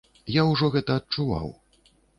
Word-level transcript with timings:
Я 0.35 0.45
ўжо 0.53 0.71
гэта 0.77 0.97
адчуваў. 1.03 1.57